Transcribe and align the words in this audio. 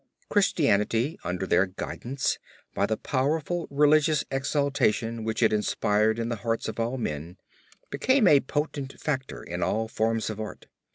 Christianity 0.29 1.19
under 1.23 1.45
their 1.45 1.67
guidance, 1.67 2.39
by 2.73 2.87
the 2.87 2.97
powerful 2.97 3.67
religious 3.69 4.25
exaltation 4.31 5.23
which 5.23 5.43
it 5.43 5.53
inspired 5.53 6.17
in 6.17 6.27
the 6.29 6.37
hearts 6.37 6.67
of 6.67 6.79
all 6.79 6.97
men, 6.97 7.37
became 7.91 8.27
a 8.27 8.39
potent 8.39 8.99
factor 8.99 9.43
in 9.43 9.61
all 9.61 9.87
forms 9.87 10.31
of 10.31 10.39
art. 10.39 10.65